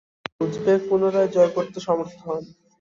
[0.23, 2.43] তিনি উজবেক পুনরায় জয় করতে সমর্থ হন।